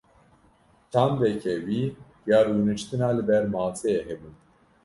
[0.91, 1.81] Çandeke wî
[2.29, 4.29] ya rûniştina li ber maseyê hebû.